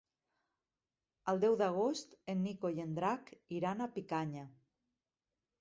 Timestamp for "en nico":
2.35-2.73